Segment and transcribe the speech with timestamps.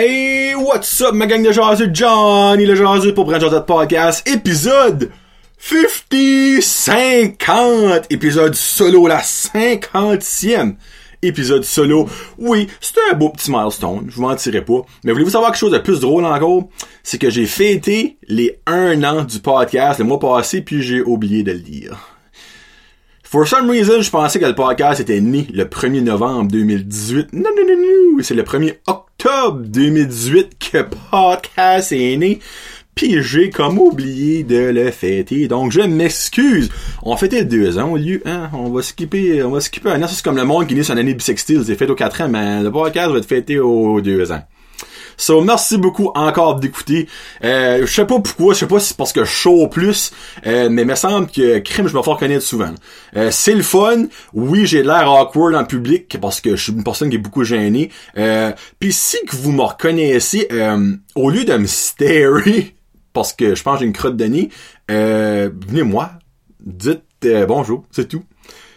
[0.00, 1.90] Hey, what's up, ma gang de jaseux?
[1.92, 5.10] Johnny le jaseux pour Brand Josette Podcast, épisode
[5.58, 10.76] 50, 50, épisode solo, la 50e
[11.20, 12.08] épisode solo.
[12.38, 14.82] Oui, c'était un beau petit milestone, je vous mentirai pas.
[15.02, 16.68] Mais voulez-vous savoir quelque chose de plus drôle encore?
[17.02, 21.42] C'est que j'ai fêté les un an du podcast le mois passé, puis j'ai oublié
[21.42, 22.17] de le dire.
[23.30, 27.34] For some reason, je pensais que le podcast était né le 1er novembre 2018.
[27.34, 28.22] Non, non, non, non.
[28.22, 30.78] C'est le 1er octobre 2018 que
[31.10, 32.38] podcast est né.
[32.94, 35.46] Puis j'ai comme oublié de le fêter.
[35.46, 36.70] Donc je m'excuse.
[37.02, 38.48] On fêtait deux ans au lieu, hein.
[38.54, 40.06] On va skipper, on va skipper un an.
[40.08, 41.64] C'est comme le monde qui naît sur une année bissextile.
[41.66, 44.42] C'est fait aux quatre ans, mais le podcast va être fêté aux deux ans.
[45.20, 47.08] So, merci beaucoup encore d'écouter.
[47.42, 50.12] Euh, je sais pas pourquoi, je sais pas si c'est parce que je show plus,
[50.46, 52.70] euh, mais il me semble que crime, je me fais reconnaître souvent.
[53.16, 54.04] Euh, c'est le fun.
[54.32, 57.42] Oui, j'ai l'air awkward en public parce que je suis une personne qui est beaucoup
[57.42, 57.90] gênée.
[58.16, 62.76] Euh, Puis si que vous me reconnaissez, euh, au lieu de me starer,
[63.12, 64.50] parce que je pense que j'ai une crotte de nez,
[64.88, 66.12] euh, venez-moi,
[66.64, 68.22] dites euh, bonjour, c'est tout.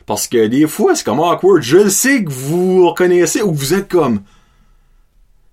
[0.07, 1.61] Parce que des fois, c'est comme awkward.
[1.61, 4.21] Je le sais que vous reconnaissez ou que vous êtes comme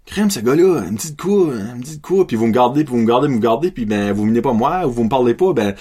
[0.08, 3.00] crème ce gars-là, un petit coup, un petit coup, puis vous me gardez, puis vous
[3.00, 5.34] me gardez, vous me gardez, puis ben vous venez pas moi, ou vous me parlez
[5.34, 5.74] pas, ben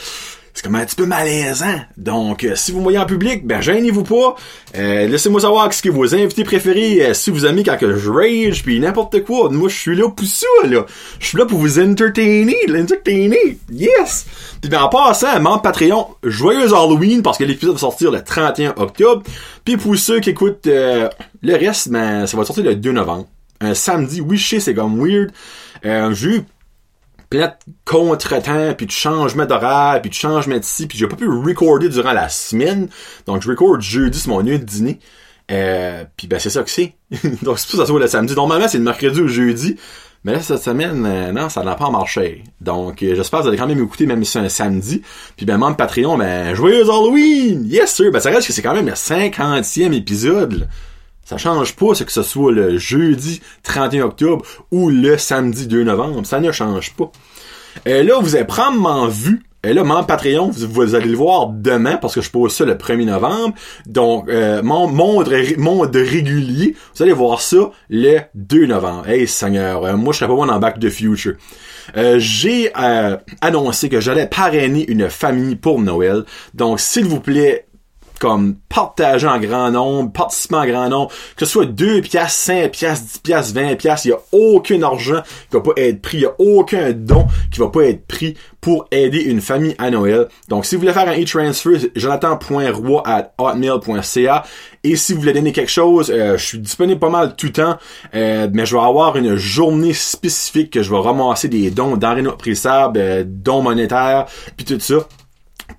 [0.58, 1.82] c'est comme un petit peu malaisant.
[1.98, 4.36] Donc, euh, si vous me voyez en public, ben gênez-vous pas.
[4.76, 8.10] Euh, Laissez-moi savoir ce que vos invités préférés, euh, si vous aimez quand que je
[8.10, 9.52] rage, puis n'importe quoi.
[9.52, 10.84] Moi, je suis là pour ça, là.
[11.20, 13.60] Je suis là pour vous entertainer, l'entertainer.
[13.72, 14.26] Yes!
[14.60, 18.74] Puis ben, en passant, membre Patreon, joyeux Halloween, parce que l'épisode va sortir le 31
[18.78, 19.22] octobre.
[19.64, 21.08] Puis pour ceux qui écoutent euh,
[21.44, 23.28] le reste, ben, ça va sortir le 2 novembre
[23.62, 24.22] un samedi.
[24.22, 25.32] Oui, je sais, c'est comme weird.
[25.84, 26.46] J'ai eu
[27.30, 31.28] plein de contretemps, puis de changements d'horaire, puis de changements d'ici, puis j'ai pas pu
[31.28, 32.88] recorder durant la semaine.
[33.26, 35.00] Donc, je record jeudi, c'est mon nuit de dîner.
[35.52, 36.96] Euh, puis ben, c'est ça que c'est.
[37.42, 38.36] Donc, c'est pour ça que ça soit le samedi.
[38.36, 39.78] Normalement, c'est le mercredi ou jeudi.
[40.24, 42.44] Mais là, cette semaine, euh, non, ça n'a pas marché.
[42.60, 45.02] Donc, euh, j'espère que vous allez quand même écouter, même si c'est un samedi.
[45.38, 47.66] Puis ben, membre Patreon, ben, joyeux Halloween!
[47.66, 48.12] Yes, sir!
[48.12, 50.68] Ben, ça reste que c'est quand même le 50e épisode.
[51.28, 55.84] Ça change pas, c'est que ce soit le jeudi 31 octobre ou le samedi 2
[55.84, 56.26] novembre.
[56.26, 57.12] Ça ne change pas.
[57.86, 59.44] Et là, vous allez prendre en vue.
[59.62, 62.76] Et là, mon Patreon, vous, allez le voir demain parce que je pose ça le
[62.76, 63.56] 1er novembre.
[63.88, 69.10] Donc, euh, mon monde, monde régulier, vous allez voir ça le 2 novembre.
[69.10, 71.34] Hey Seigneur, euh, moi je serais pas bon dans Back to Future.
[71.96, 76.24] Euh, j'ai euh, annoncé que j'allais parrainer une famille pour Noël.
[76.54, 77.67] Donc, s'il vous plaît,
[78.20, 82.72] comme partager en grand nombre, participer en grand nombre, que ce soit 2 piastres, 5
[82.72, 86.18] piastres, 10 piastres, 20 piastres, il y a aucun argent qui va pas être pris,
[86.18, 89.90] il y a aucun don qui va pas être pris pour aider une famille à
[89.90, 90.28] Noël.
[90.50, 94.44] Donc, si vous voulez faire un e-transfer, jonathan.roi at hotmail.ca
[94.84, 97.52] et si vous voulez donner quelque chose, euh, je suis disponible pas mal tout le
[97.52, 97.78] temps,
[98.16, 102.38] euh, mais je vais avoir une journée spécifique que je vais ramasser des dons non
[102.38, 104.26] périssables, euh, dons monétaires,
[104.56, 105.08] puis tout ça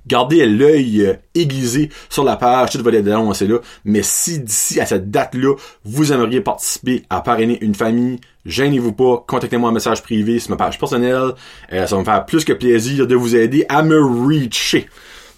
[0.08, 3.58] gardez l'œil euh, aiguisé sur la page, tout va être annoncé là.
[3.84, 5.54] Mais si d'ici à cette date-là,
[5.84, 10.56] vous aimeriez participer à parrainer une famille, gênez-vous pas, contactez-moi en message privé sur ma
[10.56, 11.34] page personnelle.
[11.72, 14.88] Euh, ça va me faire plus que plaisir de vous aider à me reacher.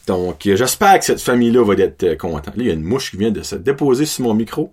[0.06, 2.46] Donc, euh, j'espère que cette famille-là va être contente.
[2.46, 4.72] Là, il y a une mouche qui vient de se déposer sur mon micro.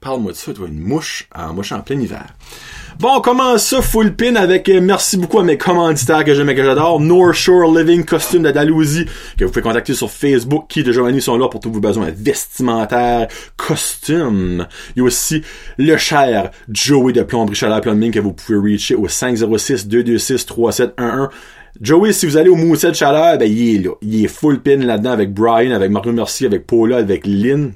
[0.00, 2.34] Parle-moi de ça, toi, une mouche en mouche en plein hiver.
[3.02, 6.50] Bon, on commence ça full pin avec euh, merci beaucoup à mes commanditaires que j'aime
[6.50, 7.00] et que j'adore.
[7.00, 11.20] North Shore Living Costume de Dalhousie que vous pouvez contacter sur Facebook qui de Giovanni
[11.20, 13.26] sont là pour tous vos besoins vestimentaires,
[13.56, 14.68] costumes.
[14.94, 15.42] Il y a aussi
[15.78, 21.28] le cher Joey de Plomberie Chaleur Plumbing que vous pouvez reacher au 506 226 3711.
[21.80, 23.94] Joey, si vous allez au Mousset Chaleur, ben, il est là.
[24.02, 27.72] Il est full pin là-dedans avec Brian, avec Mario Mercier, avec Paula, avec Lynn.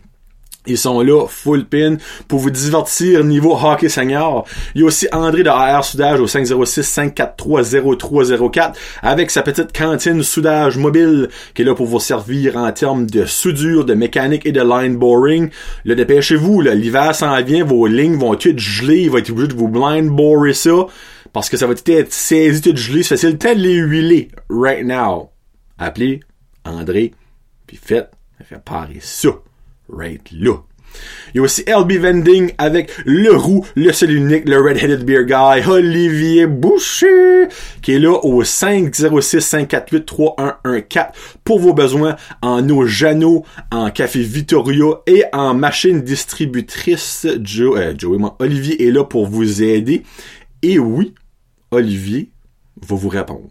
[0.67, 1.97] Ils sont là, full pin,
[2.29, 4.45] pour vous divertir niveau hockey senior.
[4.75, 10.77] Il y a aussi André de AR Soudage au 506-543-0304 avec sa petite cantine soudage
[10.77, 14.61] mobile qui est là pour vous servir en termes de soudure, de mécanique et de
[14.61, 15.51] line boring.
[15.85, 19.55] Là, dépêchez-vous, l'hiver s'en vient, vos lignes vont être gelées, il va être obligé de
[19.55, 20.87] vous blind borer ça
[21.33, 23.03] parce que ça va être saisi tout gelé.
[23.03, 25.31] Ça fait le temps de les huiler right now.
[25.79, 26.21] Appelez
[26.65, 27.13] André,
[27.67, 28.11] puis faites,
[28.43, 29.29] faites parer ça
[29.89, 30.63] right là.
[31.35, 35.25] Il y a aussi LB Vending avec le roux, le seul unique, le Red-Headed Beer
[35.27, 37.49] Guy, Olivier Boucher,
[37.83, 41.09] qui est là au 506-548-3114
[41.45, 47.27] pour vos besoins en eau Jano, en café Vittoria et en machine distributrice.
[47.43, 50.03] Joe, euh, Joey, Olivier est là pour vous aider.
[50.63, 51.15] Et oui,
[51.71, 52.31] Olivier
[52.81, 53.51] va vous répondre.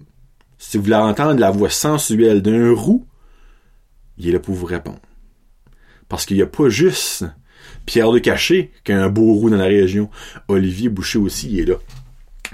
[0.57, 3.05] Si vous voulez entendre la voix sensuelle d'un roux,
[4.17, 4.97] il est là pour vous répondre.
[6.09, 7.25] Parce qu'il n'y a pas juste
[7.85, 10.09] Pierre de Caché, qui a un beau roux dans la région.
[10.47, 11.75] Olivier Boucher aussi, il est là.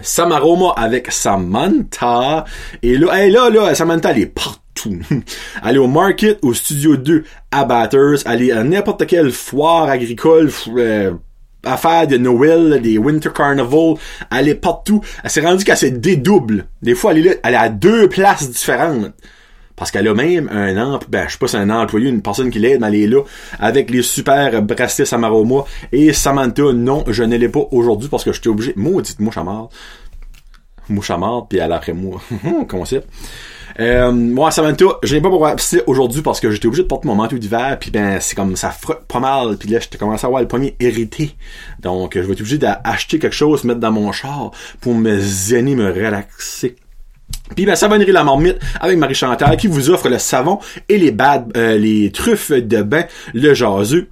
[0.01, 2.45] Samaroma avec Samantha.
[2.81, 4.99] Et là, hey, là, là, Samantha, elle est partout.
[5.65, 8.25] est au Market, au Studio 2, à Batters.
[8.25, 11.13] Est à n'importe quelle foire agricole, euh,
[11.63, 13.95] affaire de Noël, des Winter Carnival.
[14.31, 15.01] Elle est partout.
[15.23, 16.65] Elle s'est rendue qu'elle se dédouble.
[16.81, 19.13] Des fois, elle est là, elle est à deux places différentes.
[19.75, 22.21] Parce qu'elle a même un emploi, ben, je sais pas si c'est un employé, une
[22.21, 23.21] personne qui l'aide, mais elle est là,
[23.59, 25.63] avec les super bracelets Samaroma.
[25.91, 29.43] Et Samantha, non, je ne l'ai pas aujourd'hui parce que j'étais obligé, maudite mouche à
[29.43, 29.69] mort.
[30.89, 32.21] Mouche à mort, puis elle après moi.
[32.69, 33.07] Concept.
[33.79, 35.47] Euh, moi, Samantha, je n'ai pas pour
[35.87, 38.69] aujourd'hui parce que j'étais obligé de porter mon manteau d'hiver, puis ben, c'est comme, ça
[38.69, 41.35] frotte pas mal, puis là, j'étais commencé à avoir le premier hérité.
[41.79, 44.51] Donc, je vais être obligé d'acheter quelque chose, mettre dans mon char,
[44.81, 46.75] pour me zenner, me relaxer.
[47.55, 50.59] Puis ben, Savonnerie La Marmite avec Marie Chantal qui vous offre le savon
[50.89, 54.07] et les bad, euh, les truffes de bain, le jaseux.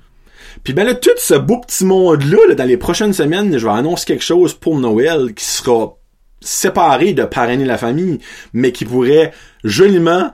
[0.63, 4.05] Puis ben là, tout ce beau petit monde-là, dans les prochaines semaines, je vais annoncer
[4.05, 5.97] quelque chose pour Noël qui sera
[6.41, 8.19] séparé de parrainer la famille,
[8.53, 9.31] mais qui pourrait
[9.63, 10.31] joliment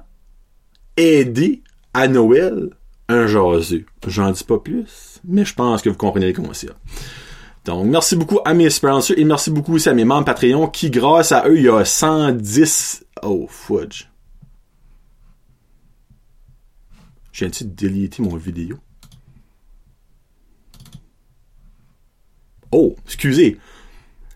[0.97, 1.61] aider
[1.93, 2.69] à Noël
[3.07, 3.85] un jaseux.
[4.07, 6.75] J'en dis pas plus, mais je pense que vous comprenez le concept.
[7.65, 10.91] Donc, merci beaucoup à mes sponsors et merci beaucoup aussi à mes membres Patreon qui,
[10.91, 13.03] grâce à eux, il y a 110...
[13.23, 14.05] Oh, fudge.
[17.33, 18.77] J'ai de déliter mon vidéo?
[22.71, 23.57] Oh, excusez.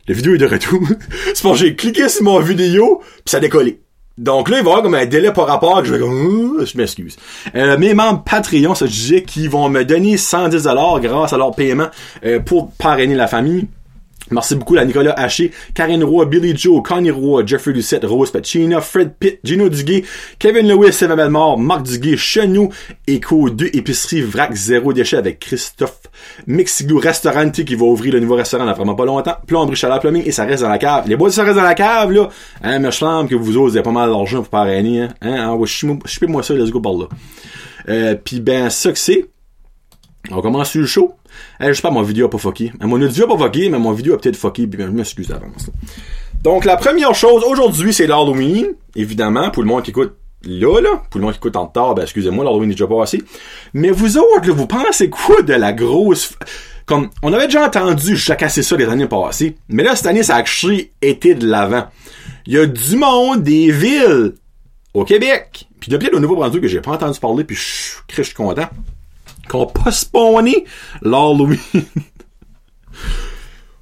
[0.07, 0.81] La vidéo est de retour.
[1.35, 3.79] C'est pour j'ai cliqué sur mon vidéo, puis ça a décollé.
[4.19, 6.65] Donc là, il va y avoir comme un délai par rapport que je vais comme,
[6.65, 7.15] je m'excuse.
[7.55, 11.55] Euh, mes membres Patreon, ça je disais, qui vont me donner 110$ grâce à leur
[11.55, 11.87] paiement
[12.25, 13.67] euh, pour parrainer la famille.
[14.31, 18.79] Merci beaucoup à Nicolas Haché, Karine Roy, Billy Joe, Connie Roy, Jeffrey Lucette, Rose Pacino,
[18.81, 20.03] Fred Pitt, Gino Duguay,
[20.37, 22.69] Kevin Lewis, Sylvain Belmore, Marc Duguay, Chenou,
[23.07, 26.01] Echo 2, Épicerie Vrac Zéro Déchet avec Christophe,
[26.47, 30.23] Mexiglou Restaurante qui va ouvrir le nouveau restaurant dans vraiment pas longtemps, Plomberie Chaleur Plumbing
[30.25, 31.07] et ça reste dans la cave.
[31.07, 32.29] Les bois ça reste dans la cave, là.
[32.63, 35.09] Hein, mais je que vous osez pas mal d'argent pour parrainer, hein.
[35.21, 37.05] hein ah, moi ça, let's go par là.
[37.87, 39.25] Euh, pis ben, ça que c'est.
[40.31, 41.15] On commence sur le show.
[41.59, 42.71] je sais pas, mon vidéo a pas fucké.
[42.81, 45.69] Mon audio a pas fucké, mais mon vidéo a peut-être fucké, puis je m'excuse d'avance.
[46.43, 48.67] Donc, la première chose, aujourd'hui, c'est l'Halloween.
[48.95, 51.95] Évidemment, pour le monde qui écoute là, là, pour le monde qui écoute en retard,
[51.95, 53.23] ben, excusez-moi, l'Halloween est déjà passé.
[53.73, 56.33] Mais vous autres, là, vous pensez quoi de la grosse...
[56.85, 60.35] Comme, on avait déjà entendu jacasser ça les années passées, mais là, cette année, ça
[60.35, 61.85] a actually été de l'avant.
[62.47, 64.33] Il y a du monde, des villes,
[64.95, 68.67] au Québec, puis depuis le Nouveau-Brunswick que j'ai pas entendu parler, puis je suis content
[69.49, 70.65] qu'on postponé
[71.01, 71.59] l'Halloween.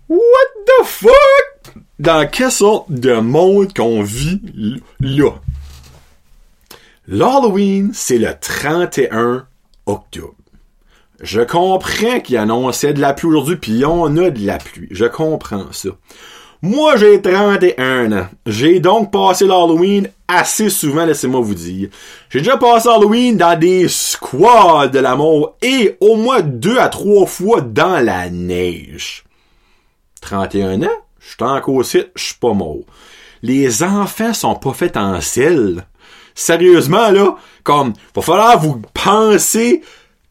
[0.10, 1.76] What the fuck?
[2.00, 4.42] Dans quelle sorte de monde qu'on vit
[5.00, 5.32] là?
[7.08, 9.48] L'Halloween, c'est le 31
[9.86, 10.34] octobre.
[11.22, 14.88] Je comprends qu'il annonçait de la pluie aujourd'hui, puis on a de la pluie.
[14.92, 15.90] Je comprends ça.
[16.62, 18.28] Moi, j'ai 31 ans.
[18.46, 21.90] J'ai donc passé l'Halloween assez souvent, laissez-moi vous dire.
[22.30, 26.90] J'ai déjà passé Halloween dans des squads de la mort et au moins deux à
[26.90, 29.24] trois fois dans la neige.
[30.22, 30.88] 31 ans,
[31.20, 32.84] je suis encore site, je suis pas mort.
[33.42, 35.86] Les enfants sont pas faits en sel.
[36.36, 39.82] Sérieusement, là, comme, va falloir vous penser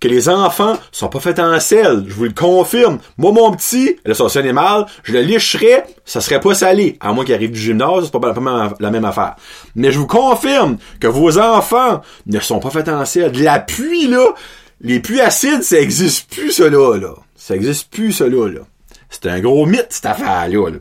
[0.01, 2.05] que les enfants sont pas faits en sel.
[2.07, 2.99] Je vous le confirme.
[3.19, 6.97] Moi, mon petit, le sauce animal, je le licherais, ça serait pas salé.
[7.01, 8.35] À moins qu'il arrive du gymnase, c'est pas
[8.81, 9.37] la même affaire.
[9.75, 13.33] Mais je vous confirme que vos enfants ne sont pas faits en sel.
[13.43, 14.35] La pluie, là,
[14.81, 17.15] les pluies acides, ça existe plus, cela, là.
[17.35, 18.61] Ça existe plus, cela, là.
[19.09, 20.71] C'est un gros mythe, cette affaire-là, là.
[20.71, 20.79] Là,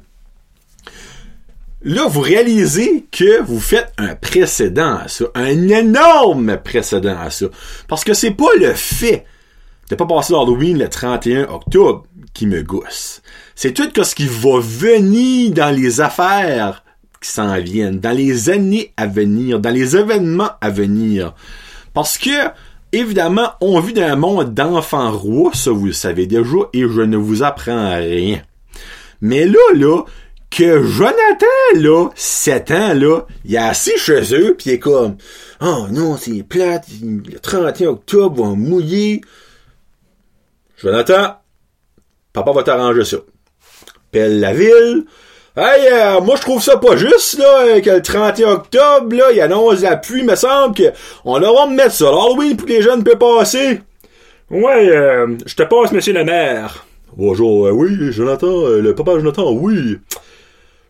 [1.85, 7.47] vous réalisez que vous faites un précédent à ça, un énorme précédent à ça.
[7.87, 9.25] Parce que c'est pas le fait
[9.89, 13.21] de pas passer l'Halloween le 31 octobre qui me gousse.
[13.53, 16.83] C'est tout ce qui va venir dans les affaires
[17.21, 21.33] qui s'en viennent, dans les années à venir, dans les événements à venir.
[21.93, 22.49] Parce que,
[22.91, 27.01] évidemment, on vit dans un monde d'enfants rois, ça vous le savez déjà, et je
[27.01, 28.41] ne vous apprends rien.
[29.21, 30.03] Mais là, là,
[30.49, 35.17] que Jonathan, là, 7 ans, là, il est assis chez eux, pis il est comme,
[35.61, 39.21] oh non, c'est plate, le 31 octobre va mouiller.
[40.77, 41.35] Jonathan,
[42.31, 43.17] papa va t'arranger ça.
[44.11, 45.05] Pelle la ville.
[45.57, 49.39] Hey, euh, moi je trouve ça pas juste, là, que le 31 octobre, là, il
[49.39, 50.91] annonce la pluie, me semble que
[51.23, 52.11] on leur me mettre ça.
[52.35, 53.81] oui, pour que les jeunes peuvent passer.
[54.51, 56.85] Ouais, euh, je te passe, monsieur le maire.
[57.15, 59.97] Bonjour, euh, oui, Jonathan, le papa Jonathan, oui.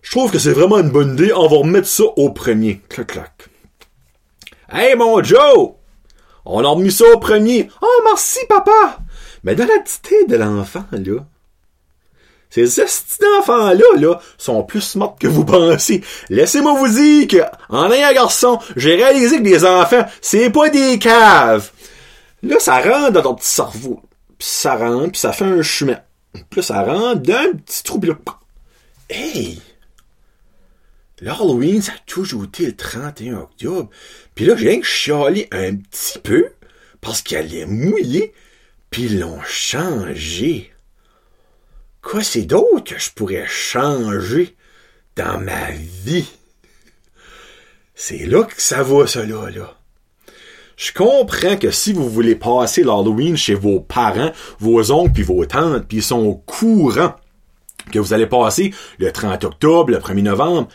[0.05, 1.33] Je trouve que c'est vraiment une bonne idée.
[1.33, 2.79] On va remettre ça au premier.
[2.89, 3.49] Clac, clac.
[4.71, 5.71] Hey, mon Joe!
[6.45, 7.69] On a remis ça au premier.
[7.81, 8.99] Oh, merci, papa!
[9.43, 11.25] Mais dans la tête de l'enfant, là,
[12.51, 16.03] ces petits enfants-là, là, sont plus smart que vous pensez.
[16.29, 20.69] Laissez-moi vous dire que, en ayant un garçon, j'ai réalisé que les enfants, c'est pas
[20.69, 21.71] des caves.
[22.43, 24.01] Là, ça rentre dans ton petit cerveau.
[24.37, 25.97] Puis ça rentre, puis ça fait un chemin.
[26.31, 28.13] Puis là, ça rentre d'un petit trou, là.
[29.09, 29.59] Hey!
[31.21, 33.89] L'Halloween, ça a toujours été le 31 octobre.
[34.35, 36.49] Puis là, j'ai rien que chialé un petit peu
[36.99, 38.33] parce qu'il allait mouiller,
[38.89, 40.73] puis ils l'ont changé.
[42.01, 44.55] Quoi c'est d'autre que je pourrais changer
[45.15, 46.27] dans ma vie?
[47.95, 49.77] C'est là que ça va, ça là, là.
[50.75, 55.45] Je comprends que si vous voulez passer l'Halloween chez vos parents, vos oncles puis vos
[55.45, 57.15] tantes, puis ils sont au courant
[57.91, 60.67] que vous allez passer le 30 octobre, le 1er novembre,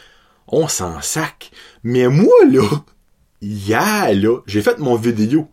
[0.51, 1.51] on s'en sac.
[1.83, 2.69] Mais moi, là,
[3.41, 5.49] hier, là, j'ai fait mon vidéo.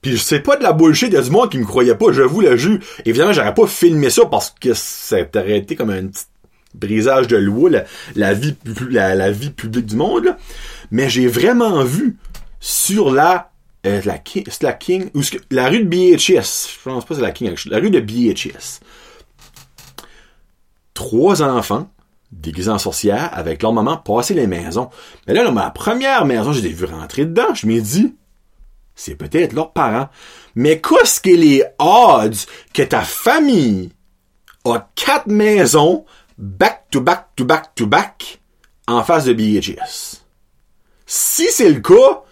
[0.00, 2.40] Puis c'est pas de la bullshit, il du monde qui me croyait pas, je vous
[2.40, 2.78] le jure.
[3.04, 6.24] Évidemment, j'aurais pas filmé ça parce que ça aurait été comme un petit
[6.74, 7.70] brisage de loi,
[8.16, 8.54] la, vie,
[9.50, 10.36] publique du monde.
[10.90, 12.16] Mais j'ai vraiment vu
[12.60, 13.52] sur la
[13.84, 17.32] euh, la King, la King, ou la rue de BHS, je pense pas c'est la
[17.32, 18.80] King, la rue de BHS.
[20.94, 21.91] Trois enfants,
[22.32, 24.90] déguisés en sorcières, avec leur maman, passer les maisons.
[25.26, 28.14] Mais là, dans ma première maison, j'ai vu rentrer dedans, je m'ai dit,
[28.94, 30.08] c'est peut-être leurs parents.
[30.54, 33.90] Mais qu'est-ce que les odds que ta famille
[34.64, 36.04] a quatre maisons
[36.38, 38.40] back to back to back to back
[38.88, 40.22] en face de BHS?
[41.06, 42.22] Si c'est le cas,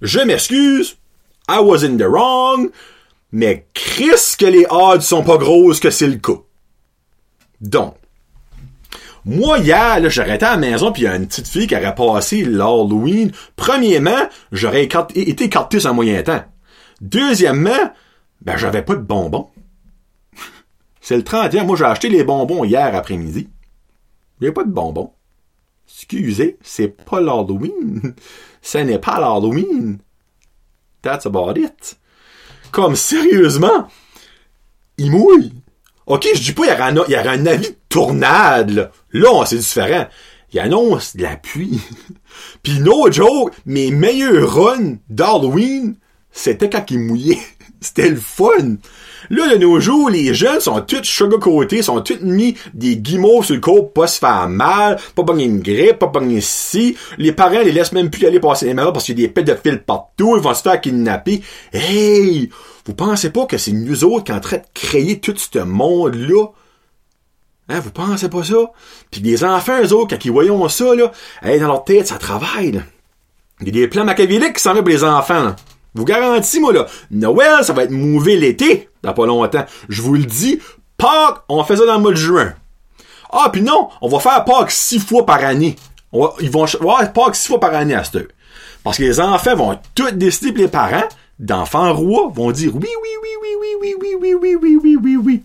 [0.00, 0.96] je m'excuse,
[1.48, 2.70] I was in the wrong,
[3.32, 6.40] mais Chris que les odds sont pas grosses que c'est le cas.
[7.60, 7.96] Donc,
[9.24, 11.74] moi, hier, là, j'aurais à la maison, puis il y a une petite fille qui
[11.76, 13.32] aurait passé l'Halloween.
[13.56, 16.44] Premièrement, j'aurais été écarté sans moyen temps.
[17.00, 17.92] Deuxièmement,
[18.42, 19.50] ben, j'avais pas de bonbons.
[21.00, 21.64] C'est le 31.
[21.64, 23.48] Moi, j'ai acheté les bonbons hier après-midi.
[24.42, 25.12] A pas de bonbons.
[25.88, 28.14] Excusez, c'est pas l'Halloween.
[28.62, 29.98] Ce n'est pas l'Halloween.
[31.00, 31.98] That's about it.
[32.72, 33.88] Comme sérieusement,
[34.98, 35.52] il mouille.
[36.06, 38.90] Ok, je dis pas, il y aura un, il y un avis de tournade, là.
[39.12, 40.06] Là, c'est différent.
[40.52, 41.80] Il annonce de la pluie.
[42.62, 45.96] Puis no joke, mes meilleurs runs d'Halloween,
[46.30, 47.38] c'était quand il mouillait.
[47.80, 48.76] C'était le fun.
[49.28, 53.54] Là, de nos jours, les jeunes sont tous sugar-coatés, sont tous mis des guimauves sur
[53.54, 56.96] le corps pour pas se faire mal, pas pogner une grippe, pas pogner ci.
[57.18, 59.42] Les parents les laissent même plus aller passer les mains parce qu'il y a des
[59.42, 61.42] de fil partout, ils vont se faire kidnapper.
[61.74, 62.48] Hey!
[62.86, 66.46] Vous pensez pas que c'est nous autres qui en train de créer tout ce monde-là?
[67.68, 68.56] Hein, vous pensez pas ça?
[69.10, 71.10] Puis les enfants, eux autres, quand ils voyons ça, là,
[71.42, 72.80] hey, dans leur tête, ça travaille, là.
[73.60, 75.56] Il y a des plans machiavéliques qui s'en pour les enfants, là.
[75.94, 79.64] Vous garantis, moi, là, Noël, ça va être mauvais l'été, dans pas longtemps.
[79.88, 80.60] Je vous le dis,
[80.98, 82.52] Pâques, on fait ça dans le mois de juin.
[83.30, 85.76] Ah, puis non, on va faire Pâques six fois par année.
[86.40, 88.18] ils vont faire Pâques six fois par année à ce
[88.82, 93.10] Parce que les enfants vont tout décider, les parents, d'enfants rois, vont dire oui, oui,
[93.22, 95.42] oui, oui, oui, oui, oui, oui, oui, oui, oui, oui, oui.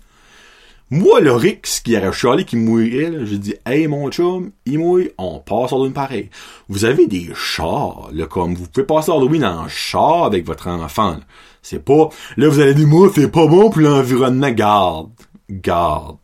[0.91, 5.11] Moi, le Rix qui aurait chialé qui mouillerait, j'ai dit, hey, mon chum, il mouille,
[5.19, 6.31] on passe Halloween pareil.
[6.67, 11.19] Vous avez des chars, là, comme, vous pouvez passer Halloween en char avec votre enfant.
[11.61, 14.49] C'est pas, là, vous allez dire, moi, c'est pas bon pour l'environnement.
[14.49, 15.11] Garde.
[15.51, 16.17] Garde.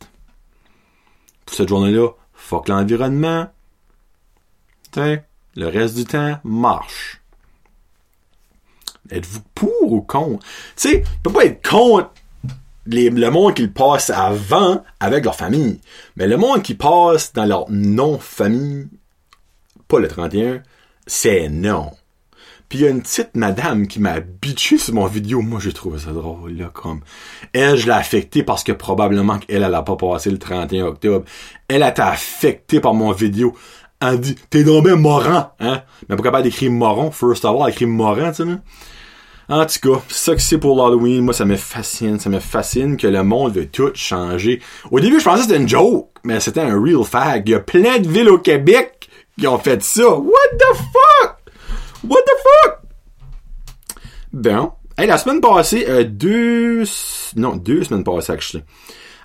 [1.44, 3.46] Pour cette journée-là, fuck l'environnement.
[4.90, 5.20] Tiens,
[5.54, 7.22] le reste du temps, marche.
[9.10, 10.44] Êtes-vous pour ou contre?
[10.76, 12.10] Tu sais, peut pas être contre
[12.86, 15.80] le monde qui passe avant avec leur famille.
[16.16, 18.88] Mais le monde qui passe dans leur non-famille,
[19.88, 20.62] pas le 31,
[21.06, 21.90] c'est non.
[22.68, 25.40] Puis il y a une petite madame qui m'a bitché sur mon vidéo.
[25.40, 27.00] Moi, j'ai trouvé ça drôle, là, comme.
[27.52, 31.24] Elle, je l'ai affectée parce que probablement qu'elle, elle pas passé le 31 octobre.
[31.68, 33.56] Elle a été affectée par mon vidéo.
[34.00, 35.82] Elle dit, t'es bien moran, hein?
[36.08, 37.10] Mais pas d'écrire moron?
[37.10, 38.58] First of all, écrit moran, tu sais,
[39.48, 42.96] en tout cas, ça que c'est pour l'Halloween, moi ça me fascine, ça me fascine
[42.96, 44.60] que le monde veut tout changer.
[44.90, 47.44] Au début, je pensais que c'était une joke, mais c'était un real fact.
[47.46, 50.08] Il y a plein de villes au Québec qui ont fait ça.
[50.08, 51.36] What the fuck?
[52.08, 52.78] What the fuck?
[54.32, 54.72] Bon.
[54.98, 56.82] Hey, la semaine passée, euh, deux...
[57.36, 58.64] Non, deux semaines passées, actually.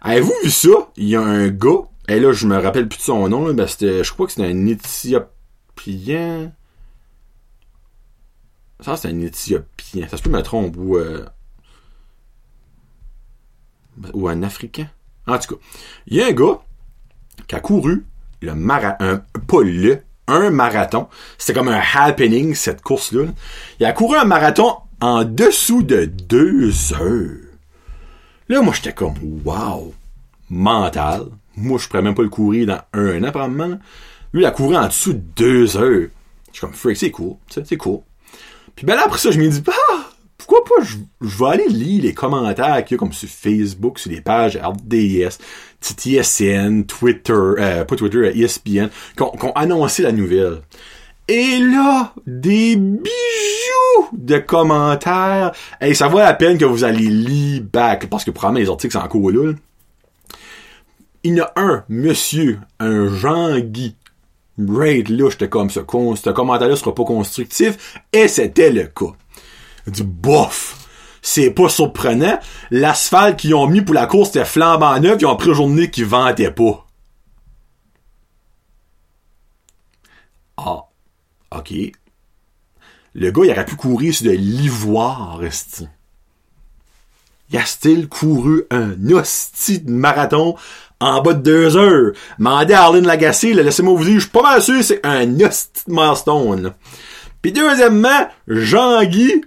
[0.03, 0.69] Avez-vous vu ça?
[0.97, 4.03] Il y a un gars, et là, je me rappelle plus de son nom, c'était,
[4.03, 6.51] je crois que c'était un Éthiopien.
[8.81, 10.09] Ça, c'est un Éthiopien.
[10.09, 11.25] Ça se peut me tromper ou, euh,
[14.13, 14.89] ou un Africain.
[15.25, 15.61] En tout cas,
[16.07, 16.59] il y a un gars
[17.47, 18.05] qui a couru
[18.41, 19.61] le marathon, pas
[20.27, 21.07] un marathon.
[21.37, 23.27] C'était comme un happening, cette course-là.
[23.79, 27.37] Il a couru un marathon en dessous de deux heures.
[28.49, 29.15] Là, moi, j'étais comme,
[29.45, 29.93] wow,
[30.49, 31.27] mental.
[31.55, 33.79] Moi, je pourrais même pas le courir dans un an, probablement.
[34.33, 36.07] Lui, il a couru en dessous de deux heures.
[36.51, 37.99] Je suis comme, freak, c'est cool, c'est cool.
[38.75, 42.03] Puis ben là, après ça, je me dis, ah, pourquoi pas, je, vais aller lire
[42.03, 45.37] les commentaires qu'il y a comme sur Facebook, sur les pages RDS,
[45.79, 50.61] TTSN, Twitter, euh, pas Twitter, ESPN, qui ont, annoncé la nouvelle.
[51.27, 55.51] Et là, des bijoux de commentaires.
[55.79, 58.93] Et ça vaut la peine que vous allez lire back, parce que probablement les articles
[58.93, 59.53] sont encore là.
[61.23, 63.95] Il y a un monsieur, un Jean-Guy,
[64.57, 65.81] Raid, là, j'étais comme ça.
[65.81, 68.01] Ce commentaire-là sera pas constructif.
[68.11, 69.13] Et c'était le cas.
[69.87, 70.87] Du bof.
[71.21, 72.39] C'est pas surprenant.
[72.71, 75.17] L'asphalte qu'ils ont mis pour la course était flambant neuf.
[75.21, 76.85] Ils ont pris une journée qui ventait pas.
[80.57, 80.85] Ah.
[81.55, 81.73] OK.
[83.13, 85.41] Le gars, il aurait pu courir sur de l'ivoire.
[87.49, 90.55] Il a-t-il couru un hostie marathon
[91.01, 92.13] en bas de deux heures.
[92.37, 95.83] Mandez à Arlene Lagacé, laissez-moi vous dire, je suis pas mal sûr, c'est un hostie
[95.87, 96.73] milestone.
[97.41, 99.43] Puis deuxièmement, Jean-Guy,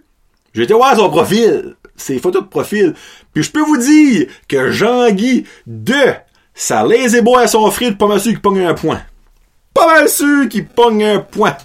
[0.54, 2.94] été voir son profil, ses photos de profil.
[3.32, 6.14] Puis je peux vous dire que Jean-Guy, de
[6.54, 9.00] sa lazy boy à son frère, pas mal sûr qu'il pogne un point.
[9.72, 11.56] Pas mal sûr qu'il pogne un point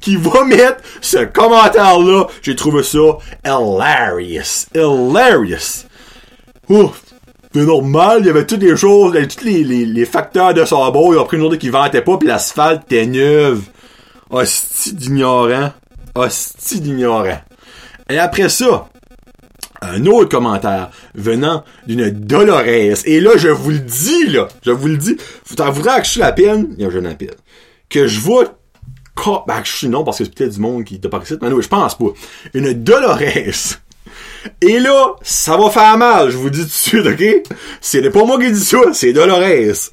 [0.00, 2.26] qui va mettre ce commentaire-là.
[2.42, 4.66] J'ai trouvé ça hilarious.
[4.74, 5.86] Hilarious.
[6.68, 7.05] Ouf.
[7.56, 11.14] C'est normal, il y avait toutes les choses, tous les, les, les facteurs de sabot.
[11.14, 13.62] Il a pris une journée qui ventait pas, puis l'asphalte était neuve.
[14.28, 15.72] Hostie d'ignorant.
[16.14, 17.40] Hostie d'ignorant.
[18.10, 18.90] Et après ça,
[19.80, 22.66] un autre commentaire venant d'une Dolores.
[23.06, 26.10] Et là, je vous le dis, là, je vous le dis, vous t'avouerez que je
[26.10, 27.30] suis la peine, il y a un jeune appel,
[27.88, 28.44] que je vois
[29.46, 31.58] ben, je suis non, parce que c'est peut-être du monde qui t'a pas mais non,
[31.58, 32.04] je pense pas.
[32.52, 33.16] Une Dolores.
[34.60, 37.22] Et là, ça va faire mal, je vous dis tout de suite, ok?
[37.80, 39.90] C'est pas moi qui dis ça, c'est Dolores.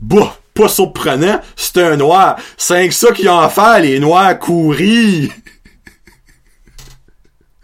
[0.00, 2.36] Bah, pas surprenant, c'est un noir.
[2.56, 5.30] C'est ça qui en fait les noirs courir.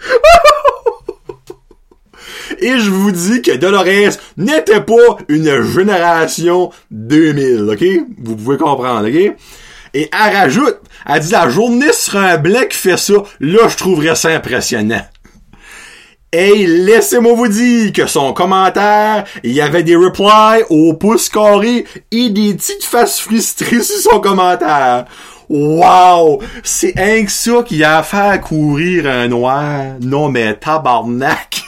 [2.61, 7.85] Et je vous dis que Dolores n'était pas une génération 2000, ok?
[8.19, 9.37] Vous pouvez comprendre, ok?
[9.95, 13.77] Et elle rajoute, elle dit la journée sera un blanc qui fait ça, là je
[13.77, 15.05] trouverais ça impressionnant.
[16.37, 21.85] Et laissez-moi vous dire que son commentaire, il y avait des replies au pouce carré
[22.11, 25.05] et des petites faces frustrées sur son commentaire.
[25.49, 26.43] Wow!
[26.65, 29.95] C'est un que ça qui a fait courir un noir.
[30.01, 31.63] Non mais tabarnak!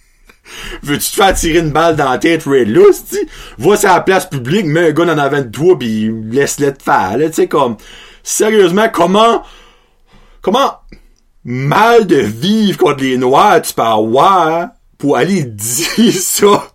[0.84, 3.02] Veux-tu te faire tirer une balle dans la tête, Red Loose,
[3.58, 6.84] Va sur la place publique, mets un gars en avant de toi, pis laisse-le te
[6.84, 7.76] faire, là, tu sais, comme,
[8.22, 9.42] sérieusement, comment,
[10.42, 10.79] comment
[11.44, 16.70] mal de vivre contre les Noirs tu peux avoir pour aller dire ça?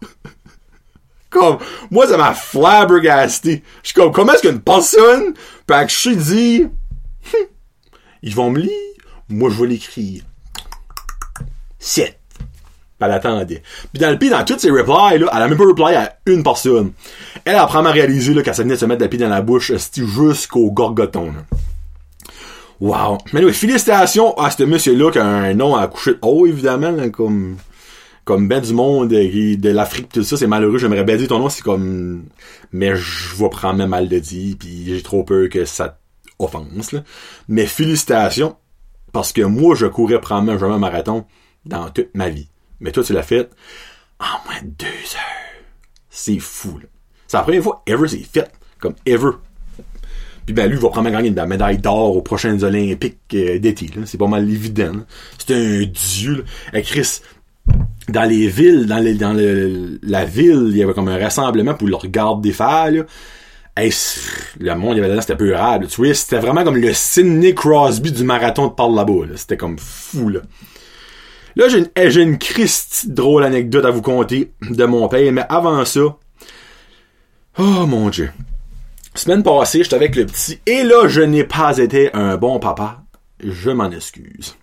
[1.29, 1.57] comme,
[1.91, 3.61] moi, ça m'a flabbergasté.
[3.83, 5.33] Je suis comme, comment est-ce qu'une personne
[5.67, 7.47] peut je dire, hum,
[8.23, 8.71] ils vont me lire,
[9.27, 10.23] moi, je vais l'écrire.
[11.77, 12.17] C'est
[13.05, 13.61] elle attendait.
[13.93, 16.17] Puis dans le pire, dans toutes ses replies, là, elle a même pas reply à
[16.25, 16.91] une personne.
[17.43, 19.71] Elle a vraiment réalisé là, qu'elle venait de se mettre la pied dans la bouche
[19.95, 21.33] jusqu'au gorgoton.
[22.79, 23.17] Wow.
[23.33, 27.57] Mais oui, félicitations à ce monsieur-là qui a un nom à coucher haut, évidemment, comme
[28.25, 31.47] comme ben du monde de l'Afrique tout ça, c'est malheureux, j'aimerais bien dire ton nom,
[31.49, 32.25] c'est comme
[32.71, 35.99] mais je vais prendre mal de dire puis j'ai trop peur que ça
[36.39, 37.03] offense là.
[37.47, 38.57] Mais félicitations
[39.13, 41.25] parce que moi je courais probablement jamais un marathon
[41.65, 42.49] dans toute ma vie.
[42.79, 43.49] Mais toi, tu l'as fait
[44.19, 45.63] en moins de deux heures.
[46.09, 46.87] C'est fou, là.
[47.27, 48.51] C'est la première fois ever c'est fait.
[48.79, 49.31] Comme ever.
[50.45, 53.89] Puis ben lui va probablement gagner la médaille d'or aux prochaines Olympiques euh, d'été.
[54.05, 54.93] C'est pas mal évident.
[55.37, 56.45] C'est un dieu.
[56.71, 56.81] Là.
[56.81, 57.21] Chris,
[58.09, 61.95] dans les villes, dans, le, la ville, il y avait comme un rassemblement pour le
[61.95, 62.91] regard des faire.
[62.91, 63.03] Là.
[63.77, 65.79] le monde, il y avait c'était peu rare.
[65.89, 68.89] Tu vois, c'était vraiment comme le Sidney Crosby du marathon de par.
[68.89, 69.03] Là.
[69.35, 70.29] C'était comme fou.
[70.29, 70.41] là.
[71.55, 72.37] Là, j'ai une, eh, une
[73.13, 76.17] drôle anecdote à vous conter de mon père, mais avant ça,
[77.57, 78.29] oh mon dieu.
[79.15, 83.01] Semaine passée, j'étais avec le petit, et là, je n'ai pas été un bon papa.
[83.41, 84.57] Je m'en excuse.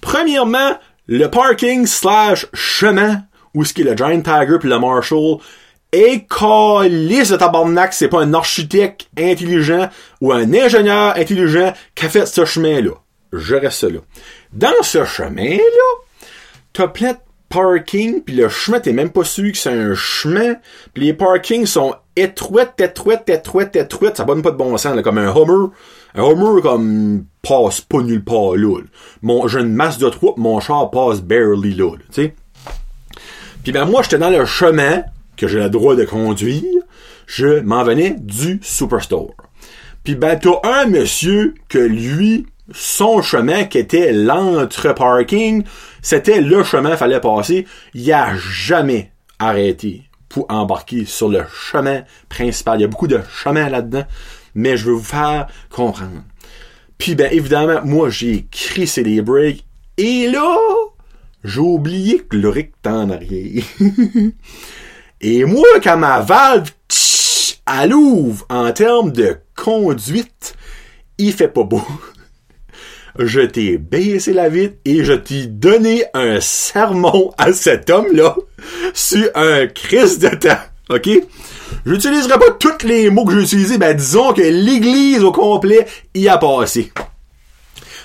[0.00, 3.22] Premièrement, le parking slash chemin
[3.54, 5.38] où ce qui est le Giant Tiger puis le Marshall
[5.90, 9.90] est calé ce tabarnak, c'est pas un architecte intelligent
[10.20, 12.92] ou un ingénieur intelligent qui a fait ce chemin-là.
[13.32, 13.98] Je reste là.
[14.52, 16.28] Dans ce chemin-là,
[16.72, 17.18] t'as plein de
[17.48, 20.54] parking, puis le chemin, t'es même pas sûr que c'est un chemin,
[20.94, 25.02] puis les parkings sont étroites, étroites, étroites, étroites, ça donne pas de bon sens, là,
[25.02, 25.70] comme un Hummer.
[26.14, 28.80] Un Hummer, comme, passe pas nulle part là.
[29.22, 32.34] Mon, j'ai une masse de trous, mon char passe barely là, tu.
[33.62, 35.02] Puis ben moi, j'étais dans le chemin
[35.36, 36.62] que j'ai le droit de conduire.
[37.26, 39.34] Je m'en venais du Superstore.
[40.04, 45.64] Puis ben t'as un monsieur que lui, son chemin qui était l'entre-parking,
[46.02, 47.66] c'était le chemin fallait passer.
[47.94, 52.78] Il a jamais arrêté pour embarquer sur le chemin principal.
[52.78, 54.04] Il y a beaucoup de chemins là-dedans,
[54.54, 56.24] mais je veux vous faire comprendre.
[56.96, 59.64] Puis ben évidemment, moi j'ai crissé les breaks
[59.98, 60.56] et là,
[61.44, 63.64] j'ai oublié que le en arrière.
[65.20, 70.56] et moi, quand ma valve tch, elle ouvre en termes de conduite,
[71.18, 71.82] il fait pas beau.
[73.18, 78.36] Je t'ai baissé la vitre et je t'ai donné un sermon à cet homme-là
[78.94, 80.58] sur un crise de temps.
[80.88, 81.10] OK?
[81.84, 86.28] J'utiliserai pas tous les mots que j'ai utilisés, ben disons que l'église au complet y
[86.28, 86.90] a passé.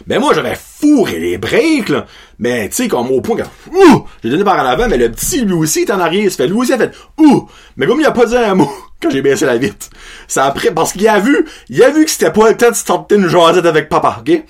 [0.05, 2.05] Ben moi j'avais fourré les breaks, là.
[2.39, 4.05] Mais tu sais, comme au point que Ouh!
[4.23, 6.25] J'ai donné par en avant, mais le petit lui aussi est en arrière.
[6.25, 7.49] Il fait lui aussi a fait Ouh!
[7.77, 9.89] Mais comme il a pas dit un mot quand j'ai baissé la vitre.
[10.27, 12.75] Ça après parce qu'il a vu, il a vu que c'était pas le temps de
[12.75, 14.43] starter une jasette avec papa, ok?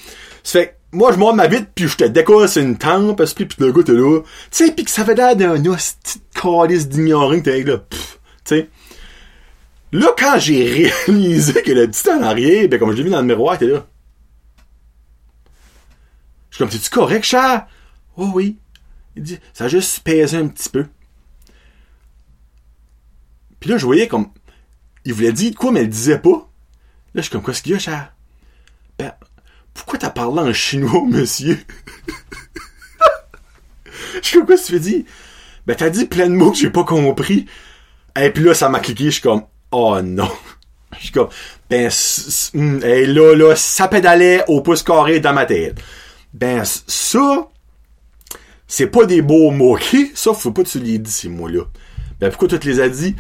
[0.48, 3.44] Ça fait moi je monte ma vitre puis je te décolle sur une tempe que
[3.44, 4.22] puis le gars t'es là.
[4.22, 7.80] Tu sais, puis que ça fait l'air d'un hostie calice d'ignorant que t'es là.
[7.90, 7.98] Tu
[8.46, 8.70] sais.
[9.92, 13.20] Là, quand j'ai réalisé que le petit en arrière, ben comme je l'ai vu dans
[13.20, 13.86] le miroir, t'es là.
[16.50, 17.68] Je suis comme, c'est-tu correct, cher?
[18.16, 18.58] Oh oui.
[19.18, 20.86] Il dit, ça a juste pesé un petit peu.
[23.60, 24.30] Puis là, je voyais comme,
[25.04, 26.50] il voulait dire quoi, mais il disait pas.
[27.14, 28.14] Là, je suis comme, quoi ce qu'il y a, cher?
[29.78, 31.58] Pourquoi t'as parlé en chinois, monsieur?
[34.22, 35.04] je comme, quoi tu fais dire?
[35.68, 37.46] Ben, t'as dit plein de mots que j'ai pas compris.
[38.20, 40.32] Et puis là, ça m'a cliqué, je suis comme, oh non.
[40.98, 41.30] Je suis comme,
[41.70, 41.92] ben,
[42.54, 45.80] hmm, et là, là, ça pédalait au pouce carré dans ma tête.
[46.34, 47.48] Ben, ça,
[48.68, 49.96] c'est pas des beaux mots, ok?
[50.16, 51.66] Ça, faut pas que tu les dis, ces mots-là.
[52.20, 53.16] Ben, pourquoi tu te les as dit?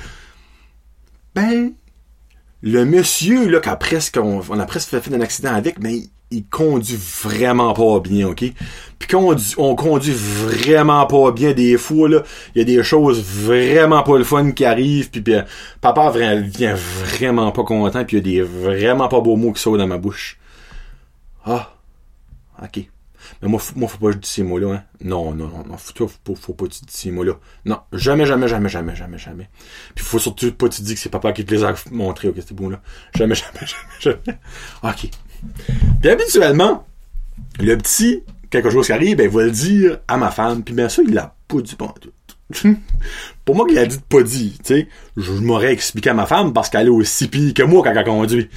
[1.35, 1.73] Ben,
[2.63, 6.97] le monsieur, là, qu'a presque, on, a presque fait un accident avec, ben, il, conduit
[6.97, 8.45] vraiment pas bien, ok?
[8.99, 12.23] Puis quand on, conduit vraiment pas bien des fois, là,
[12.55, 15.43] il y a des choses vraiment pas le fun qui arrivent, puis, euh,
[15.81, 19.61] papa vient vraiment pas content, puis il y a des vraiment pas beaux mots qui
[19.61, 20.39] sortent dans ma bouche.
[21.45, 21.73] Ah,
[22.61, 22.89] ok.
[23.41, 24.83] Mais moi, moi, faut pas que je dise ces mots-là, hein.
[25.01, 25.77] Non, non, non, non.
[25.77, 27.33] Faut, faut, pas que tu dis ces mots-là.
[27.65, 29.49] Non, jamais, jamais, jamais, jamais, jamais, jamais.
[29.95, 32.37] Puis faut surtout pas te dire que c'est papa qui te les a montrés, ok,
[32.45, 32.81] ces mots-là.
[33.15, 34.39] Jamais, jamais, jamais, jamais.
[34.83, 35.09] Ok.
[36.01, 36.85] Puis habituellement,
[37.59, 40.73] le petit, quelque chose qui arrive, ben, il va le dire à ma femme, puis
[40.73, 42.11] bien ça, il l'a pas dit pas tout.
[43.45, 46.53] Pour moi qu'il a dit pas dit, tu sais, je m'aurais expliqué à ma femme
[46.53, 48.49] parce qu'elle est aussi pire que moi quand elle conduit.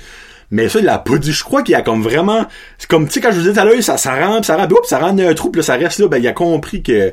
[0.52, 1.32] Mais ça, il l'a pas dit.
[1.32, 2.46] Je crois qu'il a comme vraiment,
[2.78, 4.74] c'est comme, tu sais, quand je vous disais à l'heure, ça, ça rentre, ça rentre,
[4.84, 7.12] ça rentre un trou, pis là, ça reste là, ben, il a compris que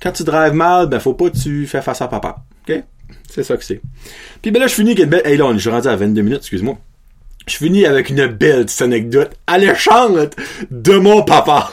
[0.00, 2.36] quand tu drives mal, ben, faut pas que tu fais face à papa.
[2.68, 2.82] OK?
[3.30, 3.80] C'est ça que c'est.
[4.42, 6.22] Puis ben là, je finis avec une belle, hey là, je suis rendu à 22
[6.22, 6.78] minutes, excuse-moi.
[7.48, 10.36] Je finis avec une belle petite anecdote alléchante
[10.70, 11.72] de mon papa.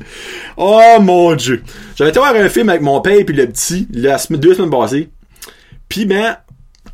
[0.56, 1.62] oh mon dieu.
[1.96, 5.10] J'avais été voir un film avec mon père et le petit, deux semaines passées.
[5.88, 6.38] Puis ben,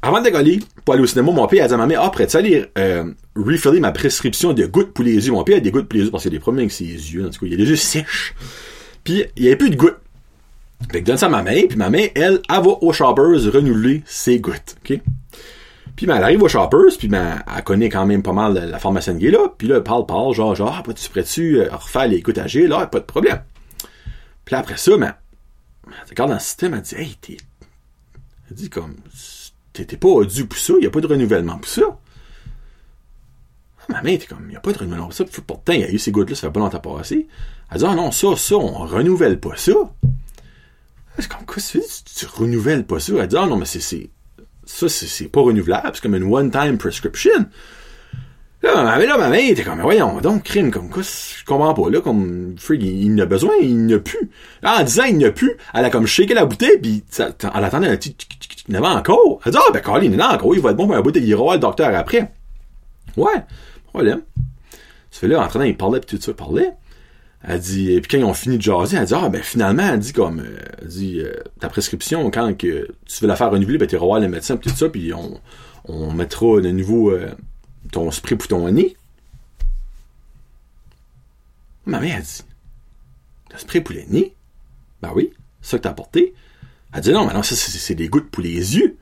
[0.02, 2.06] avant de décoller, pour aller au cinéma, mon père a dit à ma mère, ah,
[2.06, 3.04] après, tu aller euh,
[3.36, 5.32] refiller ma prescription de gouttes pour les yeux?
[5.32, 6.84] Mon père a des gouttes pour les yeux parce qu'il a des problèmes avec ses
[6.84, 7.24] yeux.
[7.24, 8.34] En tout cas, il a les yeux sèches.
[9.04, 9.98] Puis, il n'y avait plus de gouttes.
[10.90, 13.52] Fait que donne ça à ma mère, puis ma mère, elle, elle va au Shoppers
[13.52, 14.74] renouveler ses gouttes.
[14.84, 14.98] OK?
[15.96, 18.78] Puis ben, elle arrive au Shoppers, puis ben, elle connaît quand même pas mal la
[18.78, 19.52] pharmacienne qui est là.
[19.56, 22.86] Puis là, elle parle, parle, genre, genre, ah, tu pourrais-tu euh, refaire les G, là,
[22.86, 23.42] pas de problème.
[24.44, 25.14] Puis après ça, ben,
[25.86, 27.36] elle regarde dans le système, elle dit, hey, t'es...
[28.50, 28.96] Elle dit comme,
[29.72, 31.82] t'étais pas dû pour ça, il a pas de renouvellement pour ça.
[33.88, 35.24] Ma mère était comme, il n'y a pas de renouvellement pour ça.
[35.46, 37.28] Pourtant, il y a eu ces gouttes-là, ça fait pas longtemps passé.
[37.70, 39.72] Elle dit, ah non, ça, ça, on renouvelle pas ça.
[41.18, 41.80] C'est comme, quoi, tu,
[42.14, 43.12] tu renouvelles pas ça?
[43.18, 44.10] Elle dit, ah non, mais c'est,
[44.64, 47.46] ça, c'est pas renouvelable, c'est comme une one-time prescription.
[48.62, 51.90] Là, ma, là, ma mère était comme, voyons, donc, crime, comme quoi, je comprends pas,
[51.90, 54.30] là, comme, frig, il, il n'a besoin, il n'a plus.
[54.62, 57.88] Là, en disant, il n'a plus, elle a comme shaké la bouteille, puis elle attendait
[57.88, 58.16] un petit,
[58.68, 59.40] il en encore.
[59.44, 61.00] Elle dit, ah, ben, Colin, il en a encore, il va être bon pour un
[61.00, 62.32] bout, il ira le docteur après.
[63.16, 63.44] Ouais,
[63.86, 64.22] problème.
[65.10, 66.70] Ça fait là, en train, il parlait, puis tout ça, parlait.
[67.44, 69.82] Elle dit, et puis quand ils ont fini de jaser, elle dit, ah, ben, finalement,
[69.82, 73.50] elle dit comme, euh, elle dit, euh, ta prescription, quand que tu veux la faire
[73.50, 75.40] renouveler, ben, tu iras voir le médecin, puis tout ça, puis on,
[75.84, 77.30] on mettra de nouveau, euh,
[77.90, 78.96] ton spray pour ton nez.
[81.84, 82.42] Ma mère a dit,
[83.48, 84.34] t'as spray pour le nez?
[85.00, 86.34] Ben oui, ça que t'as apporté.
[86.94, 88.96] Elle dit non, mais non, ça c'est des gouttes pour les yeux.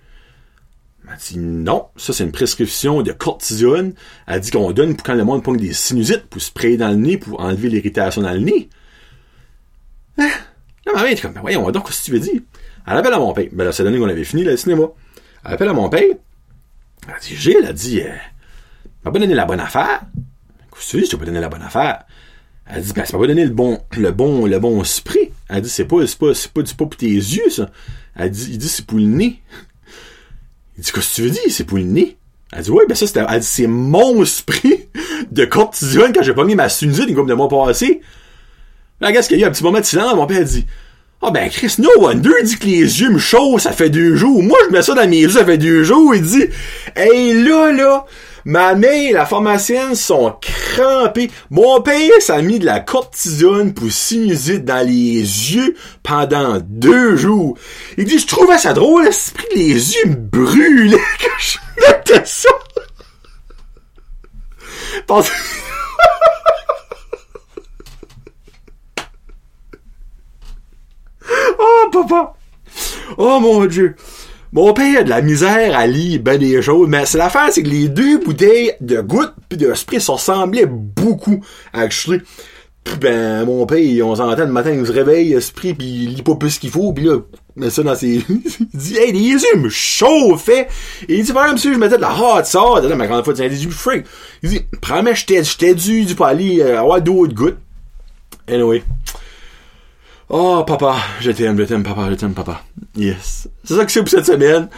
[1.10, 3.94] Elle dit non, ça c'est une prescription de cortisone.
[4.26, 6.96] Elle dit qu'on donne pour quand le monde pogne des sinusite pour sprayer dans le
[6.96, 8.68] nez pour enlever l'irritation dans le nez.
[10.18, 10.28] Hein?
[10.86, 12.40] Là, ma mère est comme, ben voyons donc, qu'est-ce que tu veux dire?
[12.86, 13.48] Elle appelle à mon père.
[13.52, 14.84] Ben là, c'est l'année qu'on avait fini le cinéma.
[15.44, 16.02] Elle appelle à mon père.
[16.02, 18.12] Elle dit, Gilles, elle dit, euh,
[19.04, 20.02] m'a pas donné la bonne affaire.
[20.72, 22.04] Qu'est-ce que je t'ai pas donné la bonne affaire?
[22.66, 25.32] Elle dit, ben, c'est pas donné le bon, le bon, le bon esprit.
[25.48, 27.70] Elle dit, c'est pas, c'est pas, c'est pas, c'est pas pour tes yeux, ça.
[28.14, 29.42] Elle dit, il dit, c'est pour le nez.
[30.80, 31.42] Il dit, qu'est-ce que tu veux dire?
[31.50, 32.16] C'est pour le nez.
[32.52, 34.88] Elle dit, ouais, ben ça, c'était, elle dit, c'est mon esprit
[35.30, 38.00] de cortisone quand j'ai pogné ma sinusite une couple de mois passés.
[39.02, 40.64] Qu'est-ce qu'il y a eu un petit moment de silence, mon père dit,
[41.20, 44.42] ah ben Chris, no wonder dit que les yeux me chauffent, ça fait deux jours.
[44.42, 46.14] Moi, je mets ça dans mes yeux, ça fait deux jours.
[46.14, 46.46] Il dit,
[46.96, 48.06] hey là, là,
[48.44, 51.30] Ma mère la pharmacienne sont crampées.
[51.50, 57.58] Mon père s'est mis de la cortisone pour sinusite dans les yeux pendant deux jours.
[57.98, 62.48] Il dit, je trouvais ça drôle, l'esprit, les yeux me brûlaient quand je mettais ça.
[71.58, 72.34] oh, papa!
[73.16, 73.96] Oh, mon Dieu!
[74.52, 77.62] Mon père a de la misère à lire ben des choses, mais c'est l'affaire, c'est
[77.62, 82.20] que les deux bouteilles de gouttes pis de spray se ressemblaient beaucoup, actually.
[82.82, 86.22] Pis ben, mon père, on s'entend le matin, il se réveille, esprit, pis il lit
[86.22, 87.18] pas plus qu'il faut, pis là,
[87.54, 88.24] met ça dans ses...
[88.28, 90.66] il dit, hey, les yeux me chauffaient!
[91.08, 93.24] Et il dit, par exemple, si je mettais de la hot sauce, là, ma grande
[93.24, 94.04] fois, il dit, du freak.
[94.42, 97.58] Il dit, prends-moi, j'étais, dû, du pas aller, euh, avoir de gouttes.
[98.48, 98.82] Anyway.
[100.32, 102.62] Oh, papa, je t'aime, je t'aime, papa, je t'aime, papa.
[102.96, 103.48] Yes.
[103.64, 104.68] C'est ça que c'est pour cette semaine.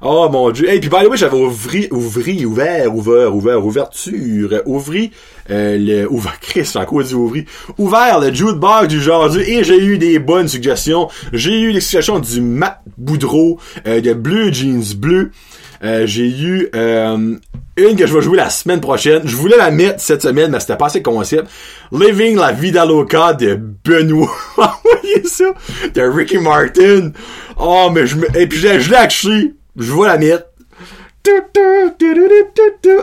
[0.00, 0.66] Oh mon dieu.
[0.66, 5.10] Hey, puis by the way, j'avais ouvri, ouvri, ouvert, ouvert, ouvert, ouverture, ouvri,
[5.50, 7.44] euh, le, ouvert, Chris, à quoi dit ouvri?
[7.76, 11.08] Ouvert le jukebox du genre et j'ai eu des bonnes suggestions.
[11.34, 15.32] J'ai eu des suggestions du Matt Boudreau, euh, de Bleu Jeans Bleu.
[15.82, 17.36] Euh, j'ai eu euh,
[17.76, 19.22] une que je vais jouer la semaine prochaine.
[19.24, 21.50] Je voulais la mettre cette semaine, mais c'était pas assez concept.
[21.92, 24.30] Living la Vida Loca de Benoît.
[24.56, 25.52] voyez ça?
[25.94, 27.12] De Ricky Martin.
[27.56, 28.36] Oh, mais je me...
[28.36, 29.54] Et puis je l'ai acheté.
[29.76, 30.46] Je vais la mettre.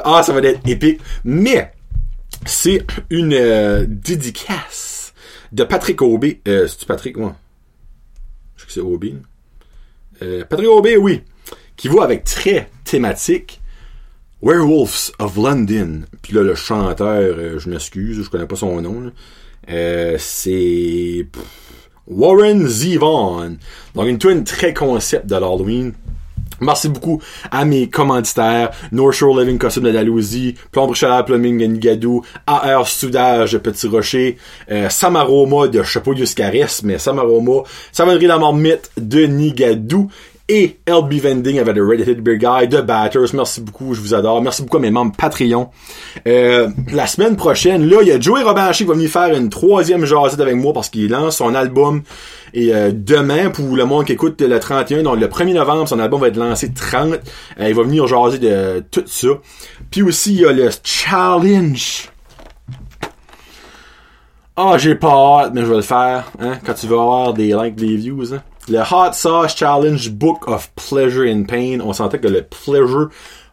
[0.03, 1.01] Ah, ça va être épique.
[1.23, 1.73] Mais,
[2.45, 5.13] c'est une euh, dédicace
[5.51, 6.41] de Patrick Aubé.
[6.47, 7.35] Euh, c'est-tu Patrick, moi?
[8.55, 9.15] Je sais que c'est Aubé?
[10.21, 11.23] Euh, Patrick Aubé, oui
[11.81, 13.59] qui va avec très thématique.
[14.43, 16.01] Werewolves of London.
[16.21, 19.11] Puis là, le chanteur, euh, je m'excuse, je connais pas son nom.
[19.67, 21.25] Euh, c'est
[22.05, 23.57] Warren Zevon.
[23.95, 25.93] Donc une twin très concept de l'Halloween.
[26.59, 31.65] Merci beaucoup à mes commanditaires, North Shore Living Costume de Dalhousie, Plombre Chaleur Plumbing de
[31.65, 34.37] Nigadou, AR Soudage de Petit Rocher,
[34.69, 40.11] euh, Samaroma de Chapeau Yuscaris, mais Samaroma, Savonnerie la Marmite de Nigadou,
[40.51, 43.33] et LB Vending avec le Reddit Beer Guy, The Batters.
[43.33, 44.41] Merci beaucoup, je vous adore.
[44.41, 45.69] Merci beaucoup à mes membres Patreon.
[46.27, 49.49] Euh, la semaine prochaine, là, il y a Joey Robin qui va venir faire une
[49.49, 52.01] troisième jasette avec moi parce qu'il lance son album.
[52.53, 55.99] Et euh, demain, pour le monde qui écoute le 31, donc le 1er novembre, son
[55.99, 57.13] album va être lancé 30.
[57.13, 59.29] Euh, il va venir jaser de tout ça.
[59.89, 62.09] Puis aussi, il y a le challenge.
[64.57, 67.53] Ah, j'ai pas hâte, mais je vais le faire, hein, quand tu vas avoir des
[67.53, 68.41] likes, des views, hein.
[68.69, 71.79] Le Hot Sauce Challenge Book of Pleasure and Pain.
[71.83, 73.09] On sentait que le pleasure,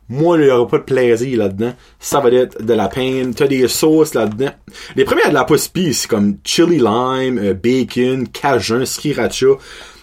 [0.08, 1.74] moi, il n'y aura pas de plaisir là-dedans.
[1.98, 3.34] Ça va être de la peine.
[3.34, 4.50] Tu as des sauces là-dedans.
[4.96, 9.46] Les premières de la post c'est comme chili lime, euh, bacon, cajun, sriracha.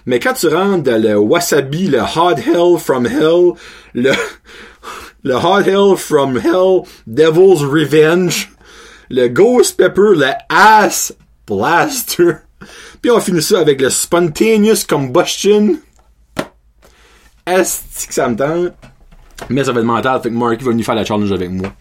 [0.06, 3.54] Mais quand tu rentres dans le wasabi, le hot hell from hell,
[3.94, 4.12] le,
[5.24, 8.52] le hot hell from hell, devil's revenge,
[9.10, 11.14] le ghost pepper, le ass
[11.48, 12.45] blaster,
[13.06, 15.78] puis on finit ça avec le Spontaneous Combustion.
[17.46, 18.74] Est-ce que ça me tente?
[19.48, 21.72] Mais ça va être mental, fait que Marky va venir faire la challenge avec moi.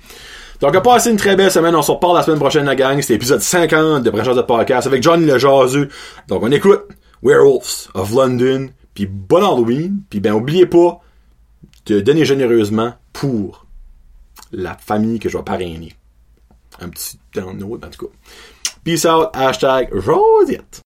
[0.60, 1.74] Donc, passé une très belle semaine.
[1.74, 3.00] On se reparle la semaine prochaine, la gang.
[3.00, 5.88] C'était l'épisode 50 de Branchage de Podcast avec Johnny le Jaseux.
[6.28, 6.82] Donc, on écoute
[7.22, 8.68] Werewolves of London.
[8.92, 10.02] Puis, bon Halloween.
[10.10, 11.00] Puis, ben, oubliez pas
[11.86, 13.64] de donner généreusement pour
[14.52, 15.94] la famille que je vais parrainer.
[16.82, 18.12] Un petit download, en tout cas.
[18.84, 19.30] Peace out.
[19.32, 20.84] Hashtag Rosette.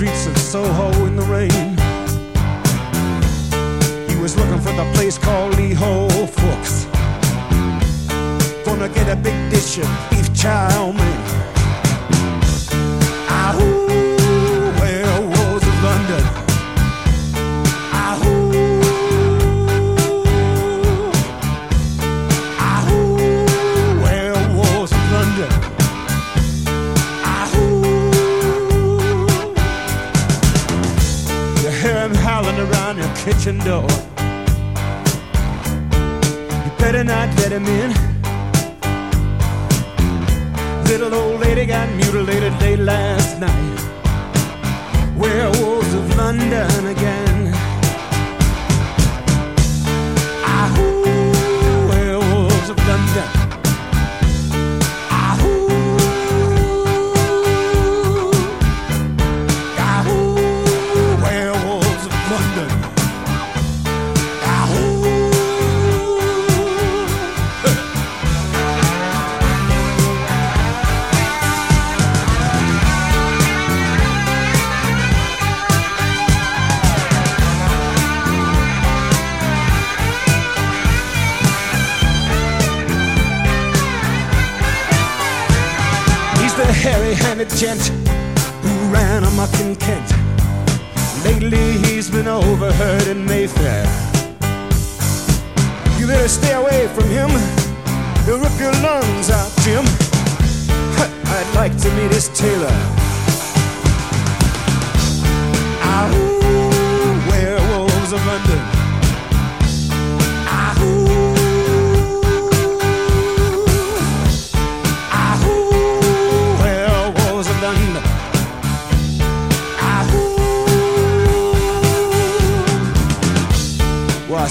[0.00, 1.76] Streets of Soho in the rain.
[4.08, 6.86] He was looking for the place called Lee Ho Fooks.
[8.64, 11.59] Gonna get a big dish of beef chow mein.
[33.24, 33.86] Door.
[36.64, 37.90] You better not let him in.
[40.84, 43.78] Little old lady got mutilated late last night.
[45.18, 47.19] Werewolves of London again.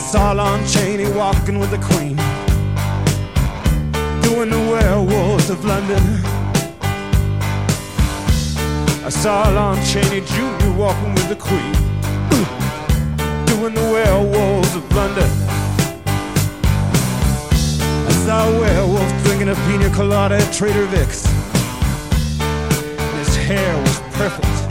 [0.01, 2.15] Saw Lon Chaney walking with the Queen,
[4.21, 6.01] doing the werewolves of London.
[9.05, 10.71] I saw Lon Chaney Jr.
[10.77, 11.73] walking with the Queen,
[13.45, 15.29] doing the werewolves of London.
[18.07, 21.25] I saw a werewolf drinking a pina colada at Trader Vic's.
[23.17, 24.68] His hair was perfect.